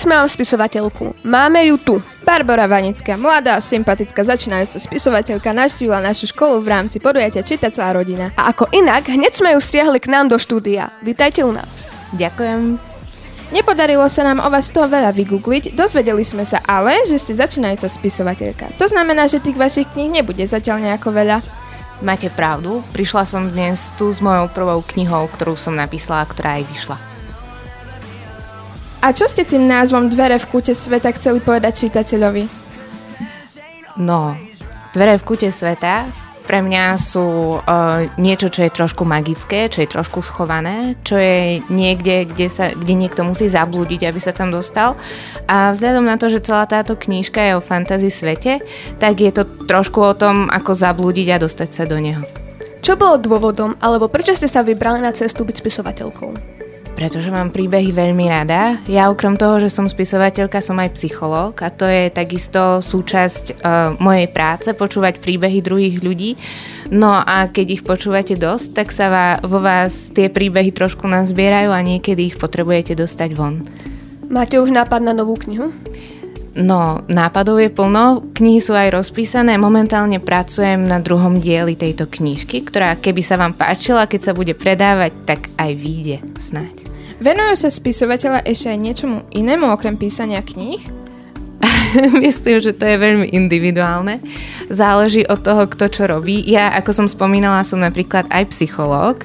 vám 0.05 0.29
spisovateľku. 0.29 1.25
Máme 1.25 1.65
ju 1.65 1.75
tu. 1.81 1.95
Barbara 2.21 2.69
Vanická, 2.69 3.17
mladá, 3.17 3.57
sympatická, 3.57 4.21
začínajúca 4.25 4.77
spisovateľka, 4.77 5.53
navštívila 5.53 6.01
našu 6.01 6.29
školu 6.29 6.61
v 6.61 6.71
rámci 6.73 6.97
podujatia 7.01 7.45
Číta 7.45 7.73
celá 7.73 7.97
rodina. 7.97 8.29
A 8.37 8.53
ako 8.53 8.69
inak, 8.73 9.09
hneď 9.09 9.33
sme 9.33 9.53
ju 9.53 9.59
stiahli 9.61 10.01
k 10.01 10.09
nám 10.09 10.29
do 10.29 10.37
štúdia. 10.37 10.89
Vítajte 11.05 11.45
u 11.45 11.53
nás. 11.53 11.85
Ďakujem. 12.13 12.77
Nepodarilo 13.53 14.09
sa 14.09 14.25
nám 14.25 14.41
o 14.41 14.49
vás 14.49 14.73
toho 14.73 14.89
veľa 14.89 15.13
vygoogliť, 15.13 15.77
dozvedeli 15.77 16.25
sme 16.25 16.41
sa 16.41 16.57
ale, 16.65 17.05
že 17.05 17.21
ste 17.21 17.37
začínajúca 17.37 17.85
spisovateľka. 17.85 18.73
To 18.81 18.89
znamená, 18.89 19.29
že 19.29 19.37
tých 19.37 19.57
vašich 19.57 19.85
kníh 19.93 20.09
nebude 20.09 20.41
zatiaľ 20.49 20.81
nejako 20.81 21.13
veľa. 21.13 21.37
Máte 22.01 22.33
pravdu, 22.33 22.81
prišla 22.91 23.23
som 23.23 23.47
dnes 23.47 23.93
tu 23.95 24.09
s 24.09 24.17
mojou 24.17 24.49
prvou 24.49 24.81
knihou, 24.81 25.29
ktorú 25.29 25.53
som 25.53 25.77
napísala, 25.77 26.25
ktorá 26.25 26.57
aj 26.57 26.65
vyšla. 26.73 27.14
A 29.05 29.13
čo 29.13 29.29
ste 29.29 29.45
tým 29.45 29.69
názvom 29.69 30.09
Dvere 30.09 30.41
v 30.41 30.49
kúte 30.49 30.73
sveta 30.73 31.13
chceli 31.13 31.37
povedať 31.37 31.85
čitateľovi? 31.85 32.49
No, 34.01 34.33
dvere 34.97 35.21
v 35.21 35.23
kute 35.29 35.53
sveta 35.53 36.09
pre 36.45 36.65
mňa 36.65 36.97
sú 36.97 37.57
uh, 37.57 38.05
niečo, 38.17 38.49
čo 38.49 38.65
je 38.65 38.73
trošku 38.73 39.05
magické, 39.05 39.69
čo 39.69 39.85
je 39.85 39.89
trošku 39.93 40.25
schované, 40.25 40.97
čo 41.05 41.21
je 41.21 41.61
niekde, 41.69 42.29
kde, 42.33 42.49
sa, 42.49 42.73
kde 42.73 42.93
niekto 42.97 43.21
musí 43.21 43.45
zablúdiť, 43.45 44.09
aby 44.09 44.17
sa 44.17 44.33
tam 44.33 44.49
dostal. 44.49 44.97
A 45.45 45.73
vzhľadom 45.73 46.05
na 46.05 46.17
to, 46.17 46.29
že 46.29 46.41
celá 46.41 46.65
táto 46.65 46.97
knížka 46.97 47.41
je 47.45 47.57
o 47.57 47.65
fantasy 47.65 48.09
svete, 48.09 48.61
tak 48.97 49.21
je 49.21 49.29
to 49.29 49.45
trošku 49.69 50.01
o 50.01 50.17
tom, 50.17 50.49
ako 50.49 50.73
zablúdiť 50.73 51.27
a 51.33 51.41
dostať 51.41 51.69
sa 51.73 51.83
do 51.85 52.01
neho. 52.01 52.25
Čo 52.81 52.97
bolo 52.97 53.21
dôvodom, 53.21 53.77
alebo 53.81 54.09
prečo 54.09 54.37
ste 54.37 54.49
sa 54.49 54.65
vybrali 54.65 55.01
na 55.01 55.13
cestu 55.13 55.45
byť 55.45 55.61
spisovateľkou? 55.61 56.54
Pretože 56.95 57.27
mám 57.27 57.51
príbehy 57.51 57.91
veľmi 57.91 58.25
rada. 58.31 58.79
Ja 58.87 59.11
okrem 59.11 59.35
toho, 59.35 59.59
že 59.59 59.67
som 59.67 59.83
spisovateľka, 59.83 60.63
som 60.63 60.79
aj 60.79 60.95
psychológ 60.95 61.59
a 61.59 61.67
to 61.67 61.83
je 61.83 62.07
takisto 62.07 62.79
súčasť 62.79 63.59
uh, 63.59 63.99
mojej 63.99 64.31
práce, 64.31 64.71
počúvať 64.71 65.19
príbehy 65.19 65.59
druhých 65.59 65.99
ľudí. 65.99 66.39
No 66.89 67.11
a 67.11 67.51
keď 67.51 67.67
ich 67.79 67.83
počúvate 67.83 68.39
dosť, 68.39 68.67
tak 68.71 68.87
sa 68.95 69.11
vá, 69.11 69.27
vo 69.43 69.59
vás 69.59 70.07
tie 70.15 70.31
príbehy 70.31 70.71
trošku 70.71 71.03
nazbierajú 71.03 71.75
a 71.75 71.83
niekedy 71.83 72.31
ich 72.31 72.39
potrebujete 72.39 72.95
dostať 72.95 73.29
von. 73.35 73.67
Máte 74.31 74.57
už 74.57 74.71
nápad 74.71 75.03
na 75.03 75.13
novú 75.13 75.35
knihu? 75.35 75.75
No, 76.55 77.03
nápadov 77.11 77.59
je 77.59 77.67
plno, 77.67 78.31
knihy 78.31 78.63
sú 78.63 78.71
aj 78.71 78.95
rozpísané, 78.95 79.59
momentálne 79.59 80.23
pracujem 80.23 80.87
na 80.87 81.03
druhom 81.03 81.35
dieli 81.43 81.75
tejto 81.75 82.07
knižky, 82.07 82.63
ktorá 82.63 82.95
keby 82.95 83.19
sa 83.19 83.35
vám 83.35 83.51
páčila, 83.51 84.07
keď 84.07 84.31
sa 84.31 84.31
bude 84.31 84.55
predávať, 84.55 85.11
tak 85.27 85.51
aj 85.59 85.71
vyjde 85.75 86.23
snáď. 86.39 86.84
Venujú 87.15 87.53
sa 87.55 87.69
spisovateľa 87.71 88.43
ešte 88.43 88.67
aj 88.75 88.79
niečomu 88.79 89.17
inému 89.31 89.71
okrem 89.71 89.95
písania 89.95 90.43
kníh? 90.43 90.83
Myslím, 92.25 92.59
že 92.59 92.75
to 92.75 92.83
je 92.83 92.97
veľmi 92.99 93.31
individuálne. 93.31 94.19
Záleží 94.67 95.23
od 95.23 95.39
toho, 95.39 95.63
kto 95.71 95.87
čo 95.87 96.03
robí. 96.11 96.43
Ja, 96.43 96.75
ako 96.75 96.91
som 96.91 97.07
spomínala, 97.07 97.63
som 97.63 97.79
napríklad 97.79 98.27
aj 98.27 98.51
psychológ. 98.51 99.23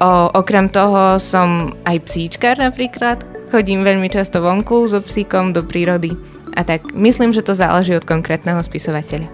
O, 0.00 0.28
okrem 0.36 0.68
toho 0.68 1.16
som 1.16 1.72
aj 1.88 2.04
psíčkar 2.04 2.60
napríklad. 2.60 3.24
Chodím 3.48 3.82
veľmi 3.82 4.12
často 4.12 4.44
vonku 4.44 4.86
so 4.86 5.00
psíkom 5.00 5.56
do 5.56 5.64
prírody. 5.64 6.12
A 6.54 6.66
tak 6.66 6.92
myslím, 6.92 7.32
že 7.32 7.44
to 7.46 7.56
záleží 7.56 7.96
od 7.96 8.04
konkrétneho 8.04 8.60
spisovateľa. 8.60 9.26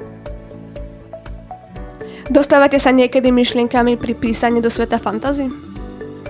Dostávate 2.27 2.83
sa 2.83 2.91
niekedy 2.91 3.31
myšlienkami 3.31 3.95
pri 3.95 4.19
písaní 4.19 4.59
do 4.59 4.67
sveta 4.67 4.99
fantasy? 4.99 5.47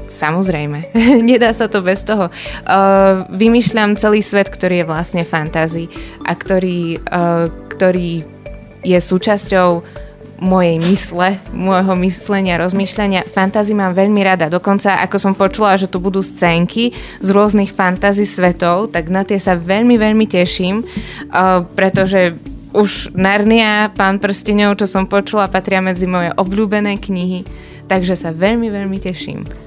Samozrejme, 0.07 0.95
nedá 1.31 1.51
sa 1.51 1.67
to 1.67 1.83
bez 1.83 2.07
toho. 2.07 2.31
Uh, 2.63 3.27
vymýšľam 3.35 3.99
celý 3.99 4.23
svet, 4.23 4.47
ktorý 4.51 4.83
je 4.83 4.89
vlastne 4.89 5.23
fantázy 5.27 5.91
a 6.23 6.33
ktorý, 6.33 7.03
uh, 7.11 7.51
ktorý 7.75 8.23
je 8.87 8.99
súčasťou 9.03 9.83
mojej 10.37 10.77
mysle, 10.85 11.41
môjho 11.51 11.97
myslenia, 12.05 12.61
rozmýšľania. 12.61 13.25
Fantázy 13.25 13.73
mám 13.73 13.97
veľmi 13.97 14.21
rada. 14.21 14.53
Dokonca, 14.53 15.01
ako 15.01 15.17
som 15.17 15.33
počula, 15.33 15.81
že 15.81 15.89
tu 15.89 15.97
budú 15.97 16.21
scénky 16.21 16.93
z 17.25 17.29
rôznych 17.33 17.73
fantázy 17.73 18.29
svetov, 18.29 18.93
tak 18.93 19.09
na 19.09 19.25
tie 19.25 19.41
sa 19.41 19.57
veľmi, 19.57 19.97
veľmi 19.97 20.27
teším, 20.29 20.85
uh, 20.85 21.65
pretože 21.75 22.37
už 22.77 23.17
Narnia, 23.17 23.89
Pán 23.97 24.21
prstenov, 24.21 24.77
čo 24.77 24.85
som 24.85 25.09
počula, 25.09 25.49
patria 25.49 25.81
medzi 25.81 26.05
moje 26.05 26.29
obľúbené 26.37 27.01
knihy, 27.01 27.49
takže 27.89 28.13
sa 28.13 28.31
veľmi, 28.37 28.69
veľmi 28.69 29.01
teším. 29.01 29.66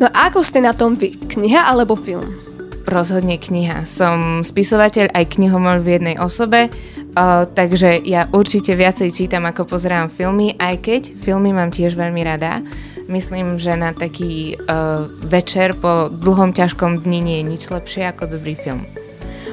No 0.00 0.08
a 0.08 0.32
ako 0.32 0.40
ste 0.40 0.64
na 0.64 0.72
tom 0.72 0.96
vy? 0.96 1.14
Kniha 1.16 1.68
alebo 1.68 1.94
film? 1.94 2.40
Rozhodne 2.88 3.38
kniha. 3.38 3.86
Som 3.86 4.42
spisovateľ 4.42 5.12
aj 5.14 5.38
knihomol 5.38 5.84
v 5.84 6.00
jednej 6.00 6.16
osobe, 6.18 6.66
uh, 6.68 7.46
takže 7.46 8.02
ja 8.02 8.26
určite 8.34 8.74
viacej 8.74 9.14
čítam 9.14 9.46
ako 9.46 9.68
pozerám 9.68 10.10
filmy, 10.10 10.58
aj 10.58 10.74
keď 10.82 11.02
filmy 11.14 11.54
mám 11.54 11.70
tiež 11.70 11.94
veľmi 11.94 12.22
rada. 12.26 12.64
Myslím, 13.06 13.58
že 13.58 13.76
na 13.78 13.94
taký 13.94 14.56
uh, 14.56 15.06
večer 15.22 15.76
po 15.78 16.10
dlhom 16.10 16.54
ťažkom 16.54 17.02
dni 17.02 17.20
nie 17.22 17.36
je 17.42 17.48
nič 17.54 17.62
lepšie 17.70 18.08
ako 18.10 18.38
dobrý 18.38 18.56
film. 18.58 18.82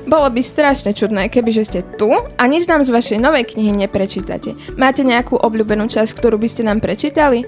Bolo 0.10 0.26
by 0.34 0.42
strašne 0.42 0.98
čudné, 0.98 1.30
kebyže 1.30 1.70
ste 1.70 1.80
tu 2.02 2.10
a 2.10 2.44
nič 2.50 2.66
nám 2.66 2.82
z 2.82 2.90
vašej 2.90 3.22
novej 3.22 3.46
knihy 3.54 3.78
neprečítate. 3.86 4.58
Máte 4.74 5.06
nejakú 5.06 5.38
obľúbenú 5.38 5.86
časť, 5.86 6.18
ktorú 6.18 6.42
by 6.42 6.50
ste 6.50 6.66
nám 6.66 6.82
prečítali? 6.82 7.46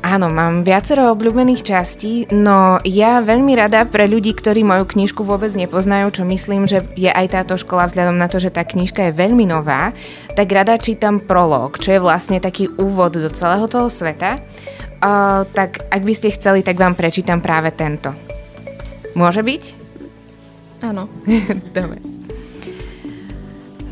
Áno, 0.00 0.32
mám 0.32 0.64
viacero 0.64 1.12
obľúbených 1.12 1.60
častí, 1.60 2.24
no 2.32 2.80
ja 2.88 3.20
veľmi 3.20 3.52
rada 3.52 3.84
pre 3.84 4.08
ľudí, 4.08 4.32
ktorí 4.32 4.64
moju 4.64 4.88
knižku 4.88 5.20
vôbec 5.20 5.52
nepoznajú, 5.52 6.08
čo 6.08 6.22
myslím, 6.24 6.64
že 6.64 6.80
je 6.96 7.12
aj 7.12 7.36
táto 7.36 7.60
škola 7.60 7.84
vzhľadom 7.84 8.16
na 8.16 8.24
to, 8.32 8.40
že 8.40 8.48
tá 8.48 8.64
knižka 8.64 9.12
je 9.12 9.18
veľmi 9.20 9.44
nová, 9.44 9.92
tak 10.32 10.48
rada 10.56 10.80
čítam 10.80 11.20
prolog, 11.20 11.76
čo 11.76 11.92
je 11.92 12.00
vlastne 12.00 12.40
taký 12.40 12.72
úvod 12.80 13.20
do 13.20 13.28
celého 13.28 13.68
toho 13.68 13.92
sveta. 13.92 14.40
Uh, 15.04 15.44
tak 15.52 15.84
ak 15.92 16.00
by 16.00 16.12
ste 16.16 16.32
chceli, 16.32 16.64
tak 16.64 16.80
vám 16.80 16.96
prečítam 16.96 17.44
práve 17.44 17.68
tento. 17.68 18.16
Môže 19.12 19.44
byť? 19.44 19.62
Áno. 20.80 21.12
Dobre. 21.76 22.00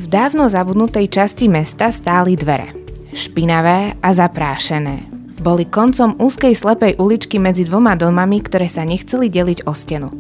V 0.01 0.07
dávno 0.09 0.49
zabudnutej 0.49 1.13
časti 1.13 1.53
mesta 1.53 1.93
stáli 1.93 2.33
dvere. 2.33 2.73
Špinavé 3.13 3.93
a 4.01 4.09
zaprášené. 4.17 5.18
Boli 5.49 5.65
koncom 5.65 6.13
úzkej 6.21 6.53
slepej 6.53 7.01
uličky 7.01 7.41
medzi 7.41 7.65
dvoma 7.65 7.97
domami, 7.97 8.45
ktoré 8.45 8.69
sa 8.69 8.85
nechceli 8.85 9.33
deliť 9.33 9.65
o 9.65 9.73
stenu. 9.73 10.13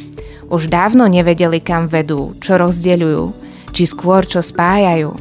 Už 0.48 0.72
dávno 0.72 1.04
nevedeli, 1.04 1.60
kam 1.60 1.84
vedú, 1.84 2.32
čo 2.40 2.56
rozdeľujú, 2.56 3.36
či 3.76 3.84
skôr 3.84 4.24
čo 4.24 4.40
spájajú. 4.40 5.12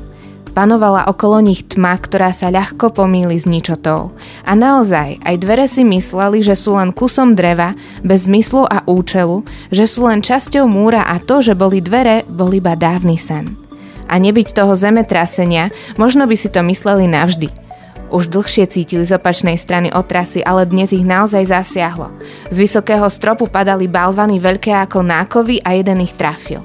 Panovala 0.56 1.12
okolo 1.12 1.44
nich 1.44 1.68
tma, 1.68 2.00
ktorá 2.00 2.32
sa 2.32 2.48
ľahko 2.48 2.96
pomýli 2.96 3.36
s 3.36 3.44
ničotou. 3.44 4.16
A 4.48 4.56
naozaj, 4.56 5.20
aj 5.28 5.36
dvere 5.44 5.68
si 5.68 5.84
mysleli, 5.84 6.40
že 6.40 6.56
sú 6.56 6.80
len 6.80 6.96
kusom 6.96 7.36
dreva, 7.36 7.76
bez 8.00 8.32
zmyslu 8.32 8.64
a 8.64 8.88
účelu, 8.88 9.44
že 9.76 9.92
sú 9.92 10.08
len 10.08 10.24
časťou 10.24 10.72
múra 10.72 11.04
a 11.04 11.20
to, 11.20 11.44
že 11.44 11.52
boli 11.52 11.84
dvere, 11.84 12.24
bol 12.32 12.56
iba 12.56 12.80
dávny 12.80 13.20
sen. 13.20 13.60
A 14.08 14.16
nebyť 14.24 14.56
toho 14.56 14.72
zemetrasenia, 14.72 15.68
možno 16.00 16.32
by 16.32 16.36
si 16.40 16.48
to 16.48 16.64
mysleli 16.64 17.12
navždy– 17.12 17.52
už 18.12 18.32
dlhšie 18.32 18.66
cítili 18.68 19.04
z 19.04 19.16
opačnej 19.16 19.60
strany 19.60 19.92
od 19.92 20.08
trasy, 20.08 20.44
ale 20.44 20.68
dnes 20.68 20.92
ich 20.96 21.04
naozaj 21.04 21.48
zasiahlo. 21.48 22.12
Z 22.52 22.58
vysokého 22.58 23.08
stropu 23.12 23.48
padali 23.48 23.88
balvany 23.88 24.40
veľké 24.40 24.72
ako 24.74 25.04
nákovy 25.04 25.64
a 25.64 25.76
jeden 25.76 26.04
ich 26.04 26.16
trafil. 26.16 26.64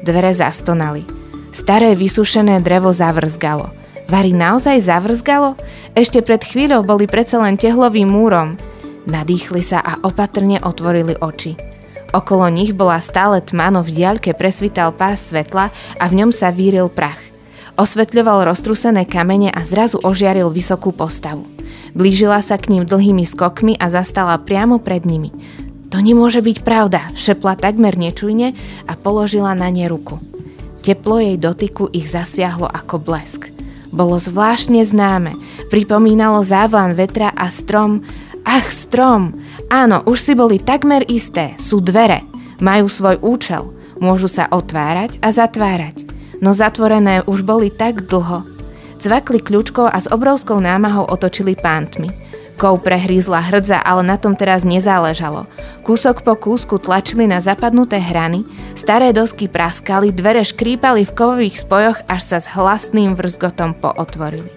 Dvere 0.00 0.32
zastonali. 0.32 1.04
Staré 1.50 1.98
vysušené 1.98 2.62
drevo 2.62 2.94
zavrzgalo. 2.94 3.70
Vary 4.10 4.34
naozaj 4.34 4.82
zavrzgalo? 4.82 5.54
Ešte 5.94 6.22
pred 6.22 6.42
chvíľou 6.42 6.82
boli 6.82 7.06
predsa 7.06 7.38
len 7.38 7.54
tehlovým 7.54 8.10
múrom. 8.10 8.58
Nadýchli 9.06 9.62
sa 9.62 9.78
a 9.78 10.02
opatrne 10.02 10.58
otvorili 10.58 11.14
oči. 11.18 11.54
Okolo 12.10 12.50
nich 12.50 12.74
bola 12.74 12.98
stále 12.98 13.38
tma, 13.38 13.70
no 13.70 13.86
v 13.86 13.94
diaľke 13.94 14.34
presvital 14.34 14.90
pás 14.90 15.30
svetla 15.30 15.70
a 15.94 16.04
v 16.10 16.16
ňom 16.18 16.30
sa 16.34 16.50
víril 16.50 16.90
prach. 16.90 17.29
Osvetľoval 17.80 18.44
roztrusené 18.44 19.08
kamene 19.08 19.48
a 19.48 19.64
zrazu 19.64 19.96
ožiaril 20.04 20.52
vysokú 20.52 20.92
postavu. 20.92 21.48
Blížila 21.96 22.44
sa 22.44 22.60
k 22.60 22.76
ním 22.76 22.84
dlhými 22.84 23.24
skokmi 23.24 23.72
a 23.80 23.88
zastala 23.88 24.36
priamo 24.36 24.76
pred 24.76 25.08
nimi. 25.08 25.32
To 25.88 25.96
nemôže 25.96 26.44
byť 26.44 26.60
pravda, 26.60 27.08
šepla 27.16 27.56
takmer 27.56 27.96
nečujne 27.96 28.52
a 28.84 28.92
položila 29.00 29.56
na 29.56 29.72
ne 29.72 29.88
ruku. 29.88 30.20
Teplo 30.84 31.24
jej 31.24 31.40
dotyku 31.40 31.88
ich 31.96 32.12
zasiahlo 32.12 32.68
ako 32.68 33.00
blesk. 33.00 33.48
Bolo 33.88 34.20
zvláštne 34.20 34.84
známe, 34.84 35.40
pripomínalo 35.72 36.44
závan 36.44 36.92
vetra 36.92 37.32
a 37.32 37.48
strom. 37.48 38.04
Ach, 38.44 38.68
strom! 38.68 39.40
Áno, 39.72 40.04
už 40.04 40.20
si 40.20 40.32
boli 40.36 40.60
takmer 40.60 41.08
isté, 41.08 41.56
sú 41.56 41.80
dvere. 41.80 42.28
Majú 42.60 42.92
svoj 42.92 43.16
účel, 43.24 43.72
môžu 43.96 44.28
sa 44.28 44.52
otvárať 44.52 45.16
a 45.24 45.32
zatvárať 45.32 46.09
no 46.40 46.56
zatvorené 46.56 47.22
už 47.28 47.44
boli 47.44 47.68
tak 47.68 48.08
dlho. 48.08 48.42
Cvakli 49.00 49.40
kľúčkou 49.40 49.88
a 49.88 49.96
s 49.96 50.08
obrovskou 50.12 50.60
námahou 50.60 51.08
otočili 51.08 51.56
pántmi. 51.56 52.12
Kou 52.60 52.76
prehrízla 52.76 53.40
hrdza, 53.40 53.80
ale 53.80 54.04
na 54.04 54.20
tom 54.20 54.36
teraz 54.36 54.68
nezáležalo. 54.68 55.48
Kúsok 55.80 56.20
po 56.20 56.36
kúsku 56.36 56.76
tlačili 56.76 57.24
na 57.24 57.40
zapadnuté 57.40 57.96
hrany, 57.96 58.44
staré 58.76 59.16
dosky 59.16 59.48
praskali, 59.48 60.12
dvere 60.12 60.44
škrípali 60.44 61.08
v 61.08 61.14
kovových 61.16 61.56
spojoch, 61.56 62.04
až 62.04 62.20
sa 62.20 62.38
s 62.40 62.52
hlasným 62.52 63.16
vrzgotom 63.16 63.80
pootvorili. 63.80 64.52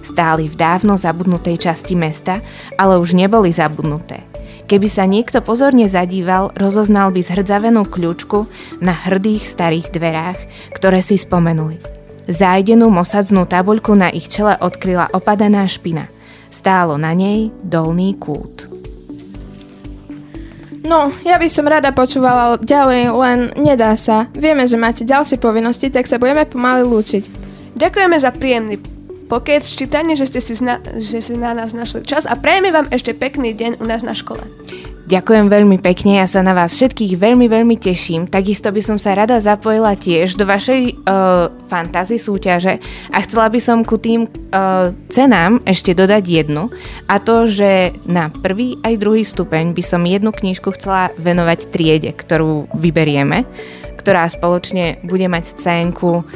Stáli 0.00 0.48
v 0.48 0.56
dávno 0.56 0.96
zabudnutej 0.96 1.60
časti 1.60 1.92
mesta, 1.98 2.40
ale 2.80 2.96
už 2.96 3.12
neboli 3.12 3.52
zabudnuté. 3.52 4.25
Keby 4.66 4.88
sa 4.90 5.06
niekto 5.06 5.38
pozorne 5.46 5.86
zadíval, 5.86 6.50
rozoznal 6.58 7.14
by 7.14 7.22
zhrdzavenú 7.22 7.86
kľúčku 7.86 8.50
na 8.82 8.90
hrdých 8.90 9.46
starých 9.46 9.94
dverách, 9.94 10.38
ktoré 10.74 10.98
si 11.06 11.14
spomenuli. 11.14 11.78
Zájdenú 12.26 12.90
mosadznú 12.90 13.46
tabuľku 13.46 13.94
na 13.94 14.10
ich 14.10 14.26
čele 14.26 14.58
odkryla 14.58 15.14
opadaná 15.14 15.62
špina. 15.70 16.10
Stálo 16.50 16.98
na 16.98 17.14
nej 17.14 17.54
dolný 17.62 18.18
kút. 18.18 18.66
No, 20.82 21.14
ja 21.22 21.38
by 21.38 21.46
som 21.46 21.70
rada 21.70 21.94
počúvala 21.94 22.58
ďalej, 22.58 23.02
len 23.14 23.38
nedá 23.58 23.94
sa. 23.94 24.26
Vieme, 24.34 24.66
že 24.66 24.78
máte 24.78 25.06
ďalšie 25.06 25.38
povinnosti, 25.38 25.94
tak 25.94 26.10
sa 26.10 26.18
budeme 26.18 26.42
pomaly 26.42 26.82
lúčiť. 26.82 27.24
Ďakujeme 27.78 28.16
za 28.18 28.34
príjemný 28.34 28.95
pokec, 29.26 29.66
čítanie, 29.66 30.14
že 30.14 30.30
ste 30.30 30.40
si, 30.40 30.54
zna, 30.54 30.78
že 30.96 31.18
si 31.18 31.34
na 31.34 31.52
nás 31.52 31.74
našli 31.74 32.06
čas 32.06 32.24
a 32.24 32.38
prejme 32.38 32.70
vám 32.70 32.86
ešte 32.94 33.12
pekný 33.12 33.52
deň 33.52 33.82
u 33.82 33.84
nás 33.84 34.06
na 34.06 34.14
škole. 34.14 34.42
Ďakujem 35.06 35.46
veľmi 35.46 35.78
pekne, 35.78 36.18
ja 36.18 36.26
sa 36.26 36.42
na 36.42 36.50
vás 36.50 36.74
všetkých 36.74 37.14
veľmi, 37.14 37.46
veľmi 37.46 37.78
teším. 37.78 38.26
Takisto 38.26 38.74
by 38.74 38.82
som 38.82 38.98
sa 38.98 39.14
rada 39.14 39.38
zapojila 39.38 39.94
tiež 39.94 40.34
do 40.34 40.42
vašej 40.42 40.98
uh, 40.98 41.46
fantasy 41.70 42.18
súťaže 42.18 42.82
a 43.14 43.18
chcela 43.22 43.46
by 43.46 43.60
som 43.62 43.86
ku 43.86 44.02
tým 44.02 44.26
uh, 44.26 44.90
cenám 45.06 45.62
ešte 45.62 45.94
dodať 45.94 46.26
jednu 46.26 46.74
a 47.06 47.22
to, 47.22 47.46
že 47.46 47.94
na 48.02 48.34
prvý 48.34 48.82
aj 48.82 48.98
druhý 48.98 49.22
stupeň 49.22 49.78
by 49.78 49.82
som 49.86 50.02
jednu 50.02 50.34
knižku 50.34 50.74
chcela 50.74 51.14
venovať 51.22 51.70
triede, 51.70 52.10
ktorú 52.10 52.74
vyberieme, 52.74 53.46
ktorá 54.02 54.26
spoločne 54.26 54.98
bude 55.06 55.30
mať 55.30 55.54
scénku 55.54 56.26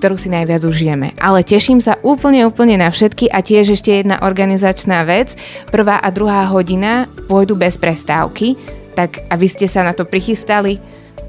ktorú 0.00 0.16
si 0.16 0.32
najviac 0.32 0.64
užijeme. 0.64 1.12
Ale 1.20 1.44
teším 1.44 1.84
sa 1.84 2.00
úplne, 2.00 2.48
úplne 2.48 2.80
na 2.80 2.88
všetky 2.88 3.28
a 3.28 3.44
tiež 3.44 3.76
ešte 3.76 3.92
jedna 3.92 4.16
organizačná 4.24 5.04
vec. 5.04 5.36
Prvá 5.68 6.00
a 6.00 6.08
druhá 6.08 6.48
hodina 6.48 7.04
pôjdu 7.28 7.52
bez 7.60 7.76
prestávky, 7.76 8.56
tak 8.96 9.20
aby 9.28 9.44
ste 9.44 9.68
sa 9.68 9.84
na 9.84 9.92
to 9.92 10.08
prichystali 10.08 10.80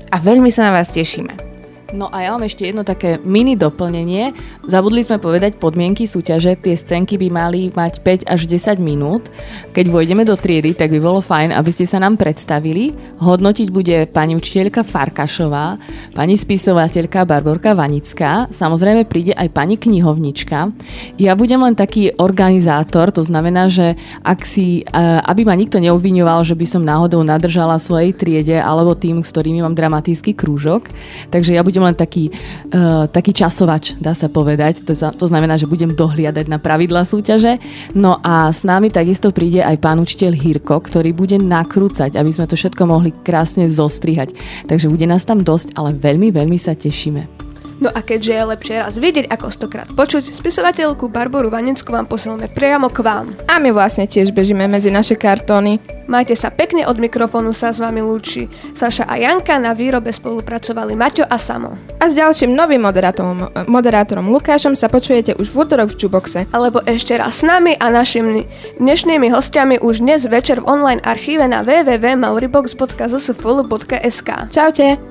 a 0.08 0.18
veľmi 0.24 0.48
sa 0.48 0.72
na 0.72 0.80
vás 0.80 0.96
tešíme. 0.96 1.51
No 1.92 2.08
a 2.08 2.24
ja 2.24 2.32
mám 2.32 2.48
ešte 2.48 2.64
jedno 2.64 2.88
také 2.88 3.20
mini 3.20 3.60
doplnenie. 3.60 4.32
Zabudli 4.64 5.04
sme 5.04 5.20
povedať 5.20 5.60
podmienky 5.60 6.08
súťaže. 6.08 6.56
Tie 6.56 6.72
scénky 6.80 7.20
by 7.20 7.28
mali 7.28 7.68
mať 7.68 8.00
5 8.00 8.32
až 8.32 8.48
10 8.48 8.80
minút. 8.80 9.28
Keď 9.76 9.92
vojdeme 9.92 10.24
do 10.24 10.40
triedy, 10.40 10.72
tak 10.72 10.96
by 10.96 11.04
bolo 11.04 11.20
fajn, 11.20 11.52
aby 11.52 11.68
ste 11.76 11.84
sa 11.84 12.00
nám 12.00 12.16
predstavili. 12.16 12.96
Hodnotiť 13.20 13.68
bude 13.76 14.08
pani 14.08 14.40
učiteľka 14.40 14.88
Farkašová, 14.88 15.76
pani 16.16 16.40
spisovateľka 16.40 17.28
Barborka 17.28 17.76
Vanická, 17.76 18.48
samozrejme 18.50 19.04
príde 19.04 19.36
aj 19.36 19.52
pani 19.52 19.76
knihovnička. 19.76 20.72
Ja 21.20 21.36
budem 21.36 21.60
len 21.60 21.76
taký 21.76 22.16
organizátor, 22.16 23.12
to 23.12 23.22
znamená, 23.22 23.68
že 23.68 24.00
ak 24.24 24.48
si, 24.48 24.88
eh, 24.88 25.20
aby 25.28 25.44
ma 25.44 25.60
nikto 25.60 25.84
neobviňoval, 25.84 26.48
že 26.48 26.56
by 26.56 26.66
som 26.66 26.88
náhodou 26.88 27.20
nadržala 27.22 27.76
svojej 27.84 28.16
triede 28.16 28.58
alebo 28.58 28.96
tým, 28.96 29.22
s 29.22 29.30
ktorými 29.36 29.60
mám 29.60 29.76
dramatický 29.76 30.32
krúžok, 30.34 30.88
takže 31.30 31.54
ja 31.54 31.62
budem 31.62 31.81
budem 31.82 31.90
len 31.90 31.98
taký, 31.98 32.30
uh, 32.30 33.10
taký 33.10 33.34
časovač, 33.34 33.98
dá 33.98 34.14
sa 34.14 34.30
povedať. 34.30 34.86
To, 34.86 34.94
to 34.94 35.26
znamená, 35.26 35.58
že 35.58 35.66
budem 35.66 35.98
dohliadať 35.98 36.46
na 36.46 36.62
pravidla 36.62 37.02
súťaže. 37.10 37.58
No 37.98 38.22
a 38.22 38.54
s 38.54 38.62
nami 38.62 38.94
takisto 38.94 39.34
príde 39.34 39.66
aj 39.66 39.82
pán 39.82 39.98
učiteľ 39.98 40.38
Hirko, 40.38 40.78
ktorý 40.78 41.10
bude 41.18 41.42
nakrúcať, 41.42 42.14
aby 42.14 42.30
sme 42.30 42.46
to 42.46 42.54
všetko 42.54 42.86
mohli 42.86 43.10
krásne 43.26 43.66
zostrihať. 43.66 44.38
Takže 44.70 44.94
bude 44.94 45.10
nás 45.10 45.26
tam 45.26 45.42
dosť, 45.42 45.74
ale 45.74 45.98
veľmi, 45.98 46.30
veľmi 46.30 46.62
sa 46.62 46.78
tešíme. 46.78 47.51
No 47.82 47.90
a 47.90 48.06
keďže 48.06 48.38
je 48.38 48.46
lepšie 48.46 48.78
raz 48.78 48.94
vidieť 49.02 49.26
ako 49.26 49.50
stokrát 49.50 49.90
počuť, 49.90 50.38
spisovateľku 50.38 51.10
Barboru 51.10 51.50
Vanecku 51.50 51.90
vám 51.90 52.06
posielame 52.06 52.46
priamo 52.46 52.94
k 52.94 53.02
vám. 53.02 53.34
A 53.50 53.58
my 53.58 53.74
vlastne 53.74 54.06
tiež 54.06 54.30
bežíme 54.30 54.70
medzi 54.70 54.94
naše 54.94 55.18
kartóny. 55.18 55.82
Majte 56.06 56.38
sa 56.38 56.54
pekne 56.54 56.86
od 56.86 57.02
mikrofónu 57.02 57.50
sa 57.58 57.74
s 57.74 57.82
vami 57.82 58.06
lúči. 58.06 58.46
Saša 58.78 59.10
a 59.10 59.18
Janka 59.18 59.58
na 59.58 59.74
výrobe 59.74 60.14
spolupracovali 60.14 60.94
Maťo 60.94 61.26
a 61.26 61.42
Samo. 61.42 61.74
A 61.98 62.06
s 62.06 62.14
ďalším 62.14 62.54
novým 62.54 62.86
moderátorom, 62.86 63.50
moderátorom 63.66 64.30
Lukášom 64.30 64.78
sa 64.78 64.86
počujete 64.86 65.34
už 65.42 65.50
v 65.50 65.66
útorok 65.66 65.90
v 65.90 66.06
Juboxe. 66.06 66.46
Alebo 66.54 66.86
ešte 66.86 67.18
raz 67.18 67.42
s 67.42 67.44
nami 67.48 67.74
a 67.82 67.90
našimi 67.90 68.46
dnešnými 68.78 69.34
hostiami 69.34 69.82
už 69.82 70.06
dnes 70.06 70.30
večer 70.30 70.62
v 70.62 70.70
online 70.70 71.02
archíve 71.02 71.50
na 71.50 71.66
www.mauribox.zsfulu.sk 71.66 74.30
Čaute! 74.54 75.11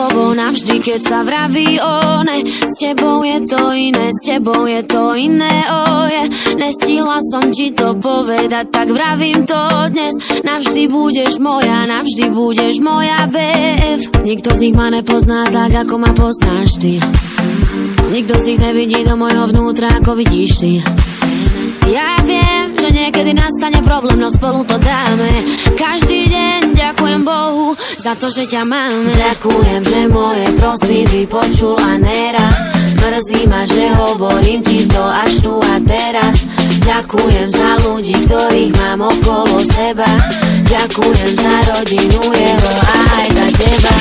Slovo 0.00 0.32
navždy, 0.32 0.80
keď 0.80 1.00
sa 1.04 1.20
vraví 1.20 1.76
o 1.76 2.24
ne 2.24 2.40
S 2.48 2.74
tebou 2.80 3.20
je 3.20 3.36
to 3.44 3.68
iné, 3.76 4.08
s 4.08 4.20
tebou 4.24 4.64
je 4.64 4.80
to 4.88 5.12
iné, 5.12 5.68
oje 5.68 6.22
Nestihla 6.56 7.20
som 7.28 7.52
ti 7.52 7.68
to 7.76 7.92
povedať, 8.00 8.72
tak 8.72 8.88
vravím 8.88 9.44
to 9.44 9.60
dnes. 9.92 10.16
Navždy 10.40 10.88
budeš 10.88 11.36
moja, 11.36 11.84
navždy 11.84 12.32
budeš 12.32 12.80
moja 12.80 13.28
BF 13.28 14.24
Nikto 14.24 14.56
z 14.56 14.60
nich 14.72 14.76
ma 14.76 14.88
nepozná 14.88 15.52
tak, 15.52 15.84
ako 15.84 16.00
ma 16.00 16.16
poznáš 16.16 16.80
ty. 16.80 16.96
Nikto 18.08 18.40
z 18.40 18.44
nich 18.48 18.60
nevidí 18.60 19.04
do 19.04 19.20
mojho 19.20 19.52
vnútra, 19.52 20.00
ako 20.00 20.16
vidíš 20.16 20.50
ty. 20.64 20.72
Ja 21.92 22.24
viem, 22.24 22.39
niekedy 23.00 23.32
nastane 23.32 23.80
problém, 23.80 24.20
no 24.20 24.28
spolu 24.28 24.60
to 24.68 24.76
dáme 24.76 25.30
Každý 25.72 26.28
deň 26.28 26.60
ďakujem 26.76 27.22
Bohu 27.24 27.72
za 27.96 28.12
to, 28.16 28.28
že 28.28 28.44
ťa 28.48 28.62
mám. 28.68 29.08
Ďakujem, 29.08 29.80
že 29.84 30.00
moje 30.08 30.46
prosby 30.60 31.08
vypočul 31.08 31.76
a 31.80 31.96
neraz. 31.96 32.56
Mrzí 33.00 33.48
ma, 33.48 33.64
že 33.64 33.92
hovorím 33.96 34.60
ti 34.60 34.84
to 34.88 35.00
až 35.00 35.32
tu 35.40 35.56
a 35.60 35.76
teraz. 35.84 36.44
Ďakujem 36.84 37.48
za 37.48 37.70
ľudí, 37.84 38.16
ktorých 38.28 38.72
mám 38.76 39.00
okolo 39.08 39.64
seba. 39.64 40.08
Ďakujem 40.68 41.32
za 41.36 41.54
rodinu 41.72 42.20
jeho 42.20 42.72
a 42.80 42.96
aj 43.20 43.28
za 43.32 43.46
teba. 43.56 43.94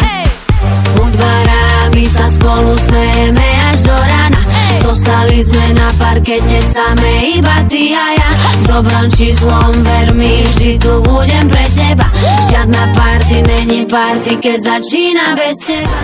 Hudba 1.00 1.34
rábi 1.48 2.06
sa 2.08 2.28
spolu 2.28 2.76
smejeme 2.88 3.48
až 3.72 3.88
do 3.88 3.96
rána. 3.96 4.39
Zostali 4.78 5.42
sme 5.42 5.74
na 5.74 5.90
parkete 5.98 6.62
same 6.62 7.38
iba 7.38 7.66
ty 7.66 7.94
a 7.94 8.08
ja. 8.14 8.32
V 8.62 8.64
dobrom 8.70 9.08
či 9.14 9.34
zlom 9.34 9.74
ver 9.82 10.14
mi, 10.14 10.46
vždy 10.46 10.78
tu 10.78 11.02
budem 11.02 11.46
pre 11.50 11.66
teba. 11.74 12.06
Žiadna 12.50 12.94
party 12.94 13.38
není 13.46 13.86
party, 13.90 14.38
keď 14.38 14.58
začína 14.62 15.34
bez 15.34 15.58
teba. 15.66 16.00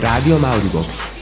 Radio 0.00 0.36
Mauribox. 0.40 1.19